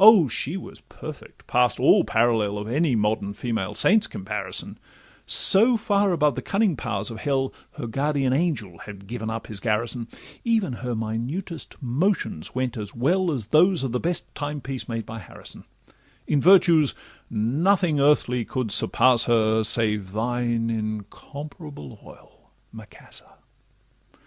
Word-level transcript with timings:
O! 0.00 0.26
she 0.26 0.56
was 0.56 0.80
perfect 0.80 1.46
past 1.46 1.78
all 1.78 2.02
parallel— 2.02 2.56
Of 2.56 2.66
any 2.66 2.94
modern 2.96 3.34
female 3.34 3.74
saint's 3.74 4.06
comparison; 4.06 4.78
So 5.26 5.76
far 5.76 6.12
above 6.12 6.34
the 6.34 6.40
cunning 6.40 6.76
powers 6.78 7.10
of 7.10 7.18
hell, 7.18 7.52
Her 7.72 7.86
guardian 7.86 8.32
angel 8.32 8.78
had 8.78 9.06
given 9.06 9.28
up 9.28 9.48
his 9.48 9.60
garrison; 9.60 10.08
Even 10.44 10.72
her 10.72 10.94
minutest 10.94 11.76
motions 11.82 12.54
went 12.54 12.78
as 12.78 12.94
well 12.94 13.30
As 13.30 13.48
those 13.48 13.82
of 13.82 13.92
the 13.92 14.00
best 14.00 14.34
time 14.34 14.62
piece 14.62 14.88
made 14.88 15.04
by 15.04 15.18
Harrison: 15.18 15.64
In 16.26 16.40
virtues 16.40 16.94
nothing 17.28 18.00
earthly 18.00 18.46
could 18.46 18.70
surpass 18.70 19.24
her, 19.24 19.62
Save 19.62 20.12
thine 20.12 20.70
'incomparable 20.70 22.00
oil,' 22.02 22.50
Macassar! 22.72 23.34